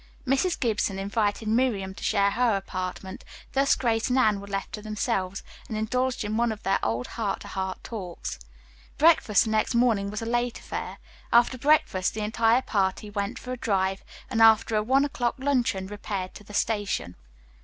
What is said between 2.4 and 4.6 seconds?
apartment, thus Grace and Anne were